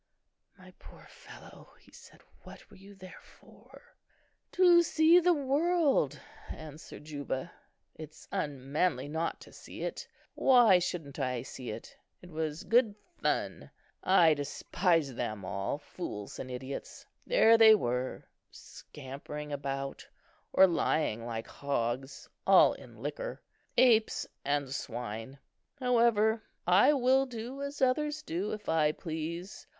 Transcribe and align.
"My 0.57 0.73
poor 0.79 1.05
fellow," 1.11 1.75
he 1.79 1.91
said, 1.91 2.21
"what 2.41 2.71
were 2.71 2.75
you 2.75 2.95
there 2.95 3.21
for?" 3.21 3.95
"To 4.53 4.81
see 4.81 5.19
the 5.19 5.31
world," 5.35 6.19
answered 6.49 7.03
Juba; 7.05 7.51
"it's 7.93 8.27
unmanly 8.31 9.07
not 9.07 9.39
to 9.41 9.53
see 9.53 9.83
it. 9.83 10.07
Why 10.33 10.79
shouldn't 10.79 11.19
I 11.19 11.43
see 11.43 11.69
it? 11.69 11.95
It 12.19 12.31
was 12.31 12.63
good 12.63 12.95
fun. 13.21 13.69
I 14.03 14.33
despise 14.33 15.13
them 15.13 15.45
all, 15.45 15.77
fools 15.77 16.39
and 16.39 16.49
idiots. 16.49 17.05
There 17.27 17.55
they 17.55 17.75
were, 17.75 18.25
scampering 18.49 19.51
about, 19.51 20.07
or 20.51 20.65
lying 20.65 21.27
like 21.27 21.45
hogs, 21.45 22.27
all 22.47 22.73
in 22.73 22.97
liquor. 23.03 23.39
Apes 23.77 24.25
and 24.43 24.73
swine! 24.73 25.37
However, 25.79 26.41
I 26.65 26.91
will 26.91 27.27
do 27.27 27.61
as 27.61 27.83
others 27.83 28.23
do, 28.23 28.51
if 28.51 28.67
I 28.67 28.93
please. 28.93 29.67